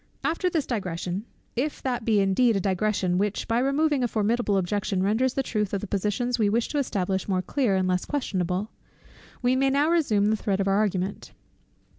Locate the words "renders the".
5.03-5.43